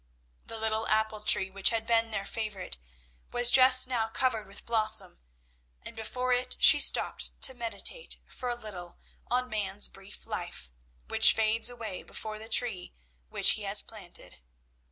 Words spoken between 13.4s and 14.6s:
he has planted.